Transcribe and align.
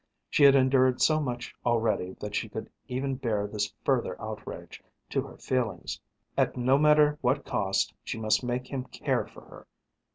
She 0.31 0.41
had 0.45 0.55
endured 0.55 0.99
so 0.99 1.19
much 1.19 1.53
already 1.63 2.13
that 2.19 2.33
she 2.33 2.49
could 2.49 2.71
even 2.87 3.17
bear 3.17 3.45
this 3.45 3.71
further 3.85 4.19
outrage 4.19 4.81
to 5.11 5.21
her 5.21 5.37
feelings. 5.37 6.01
At 6.35 6.57
no 6.57 6.79
matter 6.79 7.19
what 7.21 7.45
cost 7.45 7.93
she 8.03 8.17
must 8.19 8.43
make 8.43 8.65
him 8.65 8.85
care 8.85 9.27
for 9.27 9.41
her. 9.41 9.67